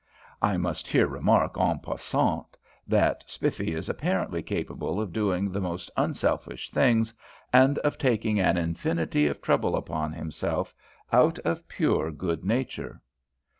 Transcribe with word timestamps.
'"I 0.51 0.57
must 0.57 0.87
here 0.87 1.05
remark 1.05 1.57
en 1.59 1.77
passant 1.77 2.57
that 2.87 3.23
Spiffy 3.27 3.75
is 3.75 3.87
apparently 3.87 4.41
capable 4.41 4.99
of 4.99 5.13
doing 5.13 5.51
the 5.51 5.61
most 5.61 5.91
unselfish 5.95 6.71
things, 6.71 7.13
and 7.53 7.77
of 7.77 7.99
taking 7.99 8.39
an 8.39 8.57
infinity 8.57 9.27
of 9.27 9.43
trouble 9.43 9.75
upon 9.75 10.11
himself 10.11 10.73
out 11.13 11.37
of 11.45 11.67
pure 11.67 12.09
good 12.09 12.43
nature. 12.43 12.99